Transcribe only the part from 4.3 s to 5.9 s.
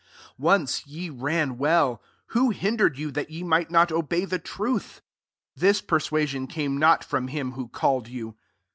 truth? 8 This